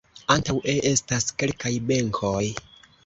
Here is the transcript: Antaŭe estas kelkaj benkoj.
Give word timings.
Antaŭe 0.35 0.73
estas 0.93 1.29
kelkaj 1.43 1.73
benkoj. 1.93 2.45